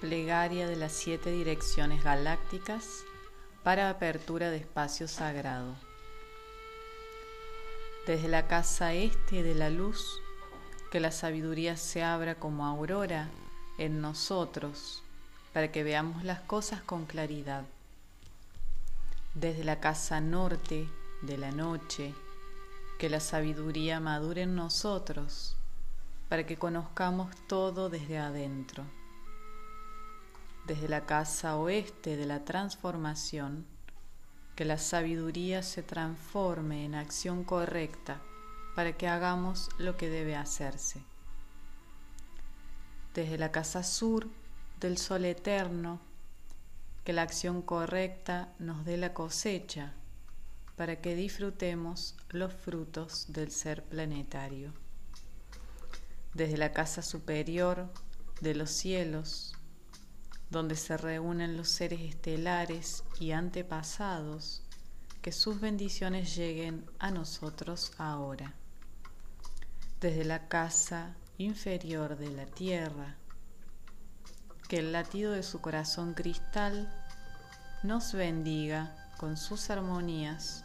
Plegaria 0.00 0.66
de 0.66 0.76
las 0.76 0.92
siete 0.92 1.30
direcciones 1.30 2.02
galácticas 2.02 3.04
para 3.62 3.90
apertura 3.90 4.48
de 4.48 4.56
espacio 4.56 5.06
sagrado. 5.06 5.74
Desde 8.06 8.28
la 8.28 8.48
casa 8.48 8.94
este 8.94 9.42
de 9.42 9.54
la 9.54 9.68
luz, 9.68 10.22
que 10.90 11.00
la 11.00 11.12
sabiduría 11.12 11.76
se 11.76 12.02
abra 12.02 12.36
como 12.36 12.64
aurora 12.64 13.28
en 13.76 14.00
nosotros 14.00 15.02
para 15.52 15.70
que 15.70 15.82
veamos 15.82 16.24
las 16.24 16.40
cosas 16.40 16.80
con 16.80 17.04
claridad. 17.04 17.64
Desde 19.34 19.64
la 19.64 19.80
casa 19.80 20.22
norte 20.22 20.88
de 21.20 21.36
la 21.36 21.50
noche, 21.50 22.14
que 22.98 23.10
la 23.10 23.20
sabiduría 23.20 24.00
madure 24.00 24.42
en 24.42 24.56
nosotros 24.56 25.56
para 26.30 26.46
que 26.46 26.56
conozcamos 26.56 27.36
todo 27.48 27.90
desde 27.90 28.16
adentro 28.16 28.86
desde 30.66 30.88
la 30.88 31.06
casa 31.06 31.56
oeste 31.56 32.16
de 32.16 32.26
la 32.26 32.44
transformación, 32.44 33.66
que 34.54 34.64
la 34.64 34.78
sabiduría 34.78 35.62
se 35.62 35.82
transforme 35.82 36.84
en 36.84 36.94
acción 36.94 37.44
correcta 37.44 38.20
para 38.74 38.96
que 38.96 39.08
hagamos 39.08 39.68
lo 39.78 39.96
que 39.96 40.08
debe 40.08 40.36
hacerse. 40.36 41.02
Desde 43.14 43.38
la 43.38 43.50
casa 43.50 43.82
sur 43.82 44.28
del 44.80 44.98
sol 44.98 45.24
eterno, 45.24 46.00
que 47.04 47.12
la 47.12 47.22
acción 47.22 47.62
correcta 47.62 48.52
nos 48.58 48.84
dé 48.84 48.96
la 48.96 49.14
cosecha 49.14 49.94
para 50.76 51.00
que 51.00 51.14
disfrutemos 51.14 52.14
los 52.30 52.54
frutos 52.54 53.26
del 53.28 53.50
ser 53.50 53.84
planetario. 53.84 54.72
Desde 56.32 56.56
la 56.56 56.72
casa 56.72 57.02
superior 57.02 57.92
de 58.40 58.54
los 58.54 58.70
cielos, 58.70 59.54
donde 60.50 60.74
se 60.76 60.96
reúnen 60.96 61.56
los 61.56 61.68
seres 61.68 62.00
estelares 62.00 63.04
y 63.20 63.30
antepasados, 63.30 64.62
que 65.22 65.32
sus 65.32 65.60
bendiciones 65.60 66.34
lleguen 66.34 66.84
a 66.98 67.10
nosotros 67.10 67.92
ahora. 67.98 68.54
Desde 70.00 70.24
la 70.24 70.48
casa 70.48 71.14
inferior 71.38 72.16
de 72.16 72.30
la 72.30 72.46
tierra, 72.46 73.16
que 74.68 74.78
el 74.78 74.92
latido 74.92 75.32
de 75.32 75.42
su 75.42 75.60
corazón 75.60 76.14
cristal 76.14 76.92
nos 77.82 78.12
bendiga 78.12 79.08
con 79.18 79.36
sus 79.36 79.70
armonías 79.70 80.64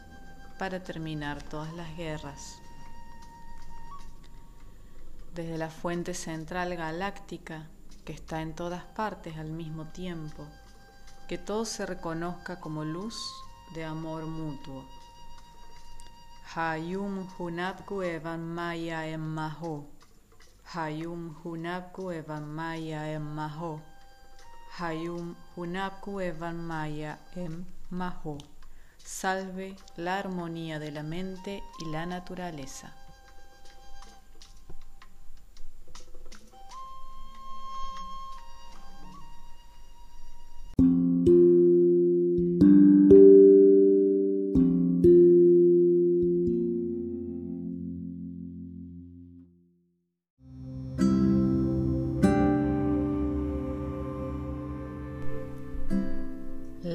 para 0.58 0.82
terminar 0.82 1.44
todas 1.44 1.74
las 1.74 1.96
guerras. 1.98 2.60
Desde 5.34 5.58
la 5.58 5.70
fuente 5.70 6.14
central 6.14 6.76
galáctica, 6.76 7.68
que 8.06 8.14
está 8.14 8.42
en 8.42 8.54
todas 8.54 8.84
partes 8.84 9.38
al 9.38 9.50
mismo 9.50 9.86
tiempo, 9.88 10.46
que 11.28 11.38
todo 11.38 11.66
se 11.66 11.86
reconozca 11.86 12.60
como 12.60 12.86
luz 12.86 13.18
de 13.74 13.84
amor 13.84 14.26
mutuo. 14.26 14.86
Hayum 16.56 17.28
hunabku 17.38 18.04
evan 18.04 18.42
maya 18.54 19.08
em 19.08 19.20
maho. 19.20 19.86
Hayum 20.74 21.36
hunabku 21.44 22.12
evan 22.12 22.46
maya 22.48 23.12
em 23.12 23.22
maho. 23.22 23.82
Hayum 24.78 25.36
hunabku 25.56 26.22
evan 26.22 26.58
maya 26.68 27.18
em 27.36 27.66
maho. 27.90 28.38
Salve 28.98 29.76
la 29.98 30.20
armonía 30.20 30.80
de 30.80 30.92
la 30.92 31.04
mente 31.04 31.64
y 31.80 31.92
la 31.92 32.06
naturaleza. 32.06 32.94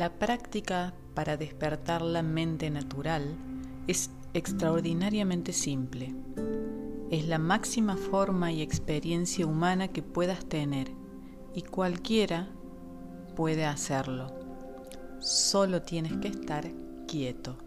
La 0.01 0.09
práctica 0.09 0.95
para 1.13 1.37
despertar 1.37 2.01
la 2.01 2.23
mente 2.23 2.71
natural 2.71 3.37
es 3.87 4.09
extraordinariamente 4.33 5.53
simple. 5.53 6.15
Es 7.11 7.29
la 7.29 7.37
máxima 7.37 7.99
forma 7.99 8.51
y 8.51 8.63
experiencia 8.63 9.45
humana 9.45 9.89
que 9.89 10.03
puedas 10.03 10.47
tener 10.47 10.91
y 11.55 11.61
cualquiera 11.61 12.49
puede 13.37 13.67
hacerlo. 13.67 14.29
Solo 15.19 15.83
tienes 15.83 16.15
que 16.15 16.29
estar 16.29 16.67
quieto. 17.07 17.59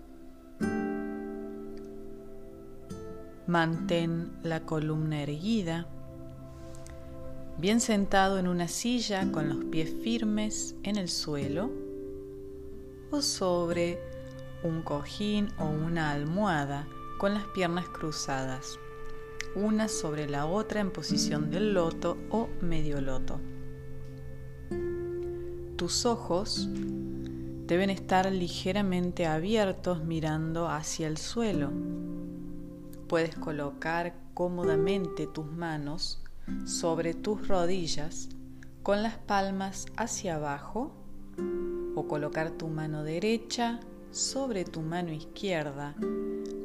Mantén 3.45 4.39
la 4.41 4.61
columna 4.61 5.21
erguida, 5.21 5.85
bien 7.59 7.79
sentado 7.79 8.39
en 8.39 8.47
una 8.47 8.67
silla 8.67 9.31
con 9.31 9.49
los 9.49 9.65
pies 9.65 9.93
firmes 10.03 10.75
en 10.81 10.97
el 10.97 11.09
suelo 11.09 11.82
sobre 13.21 14.01
un 14.63 14.81
cojín 14.81 15.49
o 15.59 15.65
una 15.65 16.11
almohada 16.11 16.87
con 17.17 17.33
las 17.33 17.45
piernas 17.47 17.87
cruzadas, 17.89 18.79
una 19.55 19.87
sobre 19.87 20.27
la 20.27 20.45
otra 20.45 20.81
en 20.81 20.91
posición 20.91 21.51
del 21.51 21.73
loto 21.73 22.17
o 22.29 22.49
medio 22.61 23.01
loto. 23.01 23.39
Tus 25.75 26.05
ojos 26.05 26.67
deben 27.67 27.89
estar 27.89 28.31
ligeramente 28.31 29.25
abiertos 29.25 30.03
mirando 30.03 30.67
hacia 30.67 31.07
el 31.07 31.17
suelo. 31.17 31.71
Puedes 33.07 33.35
colocar 33.35 34.15
cómodamente 34.33 35.27
tus 35.27 35.45
manos 35.45 36.21
sobre 36.65 37.13
tus 37.13 37.47
rodillas 37.47 38.29
con 38.81 39.03
las 39.03 39.17
palmas 39.17 39.85
hacia 39.97 40.35
abajo 40.35 40.93
o 41.95 42.07
colocar 42.07 42.51
tu 42.51 42.67
mano 42.67 43.03
derecha 43.03 43.79
sobre 44.11 44.63
tu 44.63 44.81
mano 44.81 45.11
izquierda 45.11 45.95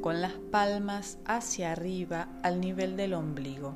con 0.01 0.21
las 0.21 0.33
palmas 0.51 1.17
hacia 1.25 1.71
arriba 1.71 2.29
al 2.43 2.61
nivel 2.61 2.95
del 2.95 3.13
ombligo. 3.13 3.75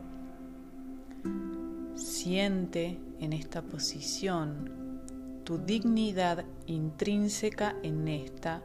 Siente 1.96 3.00
en 3.19 3.34
esta 3.34 3.62
posición 3.62 5.02
tu 5.44 5.58
dignidad 5.58 6.46
intrínseca 6.68 7.75
en 7.84 8.08
esta 8.08 8.62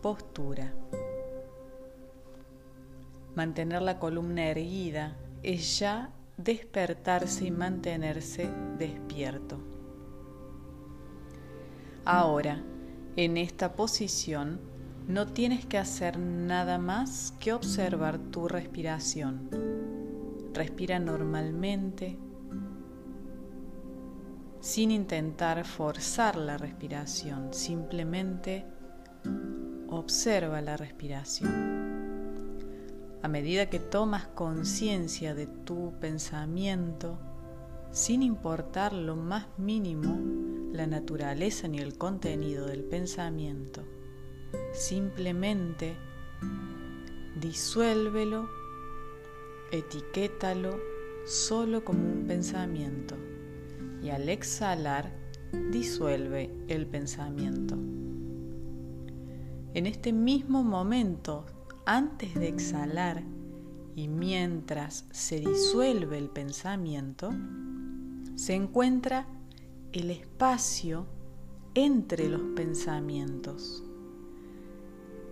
postura. 0.00 0.72
Mantener 3.34 3.82
la 3.82 3.98
columna 3.98 4.46
erguida 4.46 5.16
es 5.42 5.78
ya 5.78 6.10
despertarse 6.36 7.46
y 7.46 7.50
mantenerse 7.50 8.48
despierto. 8.78 9.71
Ahora, 12.04 12.60
en 13.14 13.36
esta 13.36 13.74
posición, 13.74 14.60
no 15.06 15.28
tienes 15.28 15.66
que 15.66 15.78
hacer 15.78 16.18
nada 16.18 16.78
más 16.78 17.32
que 17.38 17.52
observar 17.52 18.18
tu 18.18 18.48
respiración. 18.48 19.48
Respira 20.52 20.98
normalmente, 20.98 22.18
sin 24.60 24.90
intentar 24.90 25.64
forzar 25.64 26.36
la 26.36 26.56
respiración, 26.58 27.54
simplemente 27.54 28.64
observa 29.88 30.60
la 30.60 30.76
respiración. 30.76 31.82
A 33.22 33.28
medida 33.28 33.70
que 33.70 33.78
tomas 33.78 34.26
conciencia 34.26 35.34
de 35.34 35.46
tu 35.46 35.92
pensamiento, 36.00 37.18
sin 37.92 38.22
importar 38.22 38.94
lo 38.94 39.16
más 39.16 39.46
mínimo, 39.58 40.18
la 40.72 40.86
naturaleza 40.86 41.68
ni 41.68 41.78
el 41.78 41.98
contenido 41.98 42.66
del 42.66 42.84
pensamiento. 42.84 43.82
Simplemente 44.72 45.94
disuélvelo, 47.38 48.48
etiquétalo 49.70 50.80
solo 51.26 51.84
como 51.84 52.00
un 52.00 52.26
pensamiento 52.26 53.14
y 54.02 54.08
al 54.08 54.30
exhalar 54.30 55.12
disuelve 55.70 56.50
el 56.68 56.86
pensamiento. 56.86 57.74
En 59.74 59.86
este 59.86 60.14
mismo 60.14 60.64
momento, 60.64 61.44
antes 61.84 62.34
de 62.34 62.48
exhalar 62.48 63.22
y 63.94 64.08
mientras 64.08 65.06
se 65.10 65.40
disuelve 65.40 66.16
el 66.16 66.30
pensamiento, 66.30 67.30
se 68.42 68.56
encuentra 68.56 69.24
el 69.92 70.10
espacio 70.10 71.06
entre 71.76 72.28
los 72.28 72.40
pensamientos. 72.56 73.84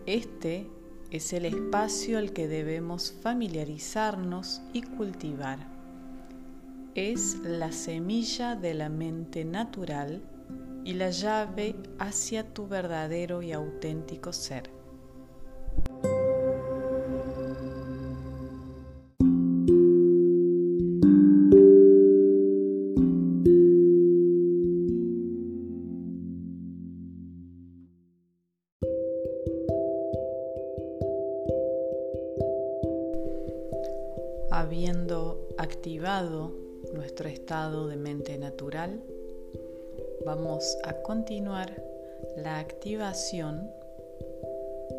Este 0.06 0.70
es 1.10 1.32
el 1.32 1.46
espacio 1.46 2.18
al 2.18 2.32
que 2.32 2.46
debemos 2.46 3.12
familiarizarnos 3.20 4.62
y 4.72 4.82
cultivar. 4.82 5.58
es 6.94 7.40
la 7.40 7.72
semilla 7.72 8.54
de 8.54 8.74
la 8.74 8.88
mente 8.88 9.44
natural 9.44 10.22
y 10.84 10.92
la 10.92 11.10
llave 11.10 11.74
hacia 11.98 12.54
tu 12.54 12.68
verdadero 12.68 13.42
y 13.42 13.50
auténtico 13.50 14.32
ser. 14.32 14.79
Habiendo 34.52 35.48
activado 35.58 36.52
nuestro 36.92 37.28
estado 37.28 37.86
de 37.86 37.96
mente 37.96 38.36
natural, 38.36 39.00
vamos 40.26 40.76
a 40.82 41.02
continuar 41.02 41.82
la 42.36 42.58
activación 42.58 43.70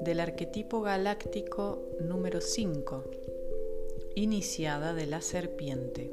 del 0.04 0.22
arquetipo 0.22 0.82
galáctico 0.82 1.84
número 2.00 2.40
5, 2.40 3.04
iniciada 4.16 4.94
de 4.94 5.06
la 5.06 5.22
serpiente. 5.22 6.12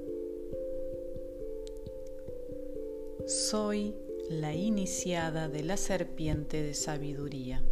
Soy 3.27 3.95
la 4.31 4.53
iniciada 4.53 5.49
de 5.49 5.63
la 5.63 5.77
serpiente 5.77 6.63
de 6.63 6.75
sabiduría, 6.75 7.63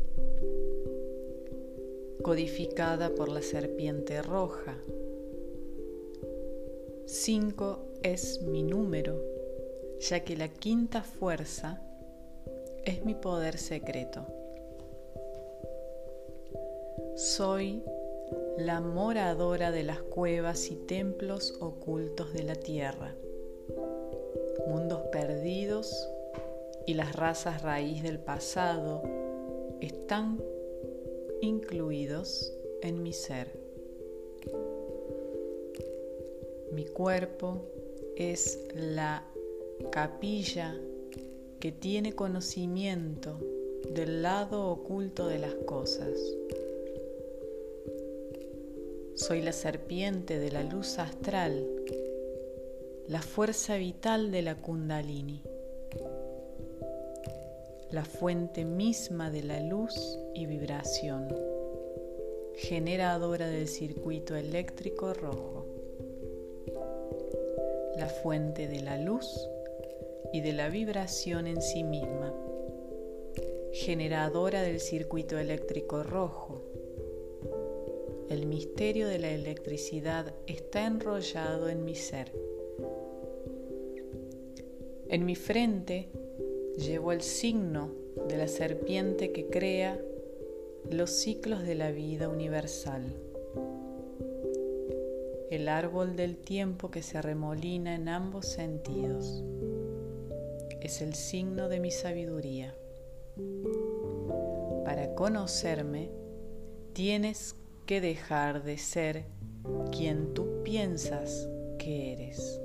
codificada 2.22 3.14
por 3.14 3.28
la 3.28 3.42
serpiente 3.42 4.22
roja. 4.22 4.78
5 7.06 7.78
es 8.02 8.42
mi 8.42 8.64
número 8.64 9.16
ya 10.00 10.24
que 10.24 10.36
la 10.36 10.48
quinta 10.48 11.02
fuerza 11.02 11.80
es 12.84 13.04
mi 13.04 13.14
poder 13.14 13.58
secreto. 13.58 14.26
Soy 17.14 17.84
la 18.58 18.80
moradora 18.80 19.70
de 19.70 19.84
las 19.84 20.02
cuevas 20.02 20.68
y 20.72 20.74
templos 20.74 21.56
ocultos 21.60 22.32
de 22.32 22.42
la 22.42 22.56
tierra, 22.56 23.14
mundos 24.66 25.02
perdidos 25.12 26.08
y 26.86 26.94
las 26.94 27.14
razas 27.14 27.62
raíz 27.62 28.02
del 28.02 28.18
pasado 28.18 29.02
están 29.80 30.42
incluidos 31.40 32.52
en 32.82 33.04
mi 33.04 33.12
ser. 33.12 33.65
Mi 36.72 36.84
cuerpo 36.84 37.64
es 38.16 38.58
la 38.74 39.24
capilla 39.90 40.74
que 41.60 41.72
tiene 41.72 42.12
conocimiento 42.12 43.38
del 43.90 44.22
lado 44.22 44.68
oculto 44.68 45.28
de 45.28 45.38
las 45.38 45.54
cosas. 45.54 46.18
Soy 49.14 49.42
la 49.42 49.52
serpiente 49.52 50.38
de 50.38 50.50
la 50.50 50.62
luz 50.62 50.98
astral, 50.98 51.66
la 53.08 53.22
fuerza 53.22 53.76
vital 53.76 54.30
de 54.30 54.42
la 54.42 54.56
kundalini, 54.56 55.42
la 57.90 58.04
fuente 58.04 58.64
misma 58.64 59.30
de 59.30 59.42
la 59.42 59.60
luz 59.60 60.18
y 60.34 60.46
vibración, 60.46 61.28
generadora 62.56 63.48
del 63.48 63.68
circuito 63.68 64.34
eléctrico 64.34 65.14
rojo, 65.14 65.65
la 67.96 68.08
fuente 68.08 68.68
de 68.68 68.80
la 68.80 68.98
luz 68.98 69.26
y 70.32 70.40
de 70.40 70.52
la 70.52 70.68
vibración 70.68 71.46
en 71.46 71.62
sí 71.62 71.82
misma, 71.82 72.34
generadora 73.72 74.62
del 74.62 74.80
circuito 74.80 75.38
eléctrico 75.38 76.02
rojo. 76.02 76.62
El 78.28 78.46
misterio 78.46 79.08
de 79.08 79.18
la 79.18 79.30
electricidad 79.30 80.34
está 80.46 80.86
enrollado 80.86 81.68
en 81.68 81.84
mi 81.84 81.94
ser. 81.94 82.32
En 85.08 85.24
mi 85.24 85.36
frente 85.36 86.08
llevo 86.76 87.12
el 87.12 87.22
signo 87.22 87.92
de 88.28 88.36
la 88.36 88.48
serpiente 88.48 89.32
que 89.32 89.46
crea 89.46 90.00
los 90.90 91.10
ciclos 91.10 91.62
de 91.62 91.76
la 91.76 91.92
vida 91.92 92.28
universal. 92.28 93.14
El 95.50 95.68
árbol 95.68 96.16
del 96.16 96.38
tiempo 96.38 96.90
que 96.90 97.02
se 97.02 97.22
remolina 97.22 97.94
en 97.94 98.08
ambos 98.08 98.46
sentidos 98.46 99.44
es 100.80 101.00
el 101.02 101.14
signo 101.14 101.68
de 101.68 101.78
mi 101.78 101.92
sabiduría. 101.92 102.74
Para 104.84 105.14
conocerme, 105.14 106.10
tienes 106.92 107.54
que 107.86 108.00
dejar 108.00 108.64
de 108.64 108.76
ser 108.78 109.26
quien 109.92 110.34
tú 110.34 110.62
piensas 110.64 111.48
que 111.78 112.12
eres. 112.12 112.60